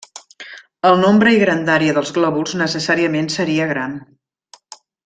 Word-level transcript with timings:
El 0.91 0.97
nombre 1.01 1.33
i 1.35 1.41
grandària 1.43 1.97
dels 1.99 2.15
globus 2.17 2.57
necessàriament 2.65 3.31
seria 3.39 3.71
gran. 3.77 3.97